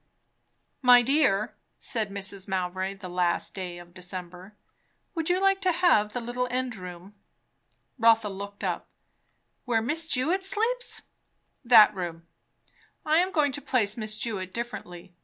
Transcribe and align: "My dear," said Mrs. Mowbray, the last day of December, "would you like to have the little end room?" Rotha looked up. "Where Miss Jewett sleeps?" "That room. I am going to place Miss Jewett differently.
"My 0.81 1.03
dear," 1.03 1.53
said 1.77 2.09
Mrs. 2.09 2.47
Mowbray, 2.47 2.95
the 2.95 3.07
last 3.07 3.53
day 3.53 3.77
of 3.77 3.93
December, 3.93 4.55
"would 5.13 5.29
you 5.29 5.39
like 5.39 5.61
to 5.61 5.71
have 5.71 6.13
the 6.13 6.19
little 6.19 6.47
end 6.49 6.75
room?" 6.75 7.13
Rotha 7.99 8.27
looked 8.29 8.63
up. 8.63 8.87
"Where 9.65 9.79
Miss 9.79 10.07
Jewett 10.07 10.43
sleeps?" 10.43 11.03
"That 11.63 11.93
room. 11.93 12.25
I 13.05 13.17
am 13.17 13.31
going 13.31 13.51
to 13.51 13.61
place 13.61 13.95
Miss 13.95 14.17
Jewett 14.17 14.55
differently. 14.55 15.13